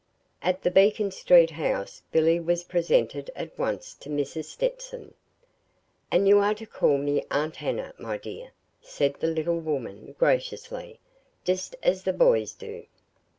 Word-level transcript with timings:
At 0.41 0.63
the 0.63 0.71
Beacon 0.71 1.11
Street 1.11 1.51
house 1.51 2.01
Billy 2.11 2.39
was 2.39 2.63
presented 2.63 3.29
at 3.35 3.55
once 3.55 3.93
to 3.99 4.09
Mrs. 4.09 4.45
Stetson. 4.45 5.13
"And 6.09 6.27
you 6.27 6.39
are 6.39 6.55
to 6.55 6.65
call 6.65 6.97
me 6.97 7.23
'Aunt 7.29 7.57
Hannah,' 7.57 7.93
my 7.99 8.17
dear," 8.17 8.49
said 8.81 9.17
the 9.19 9.27
little 9.27 9.59
woman, 9.59 10.15
graciously, 10.17 10.99
"just 11.43 11.75
as 11.83 12.01
the 12.01 12.13
boys 12.13 12.53
do." 12.55 12.87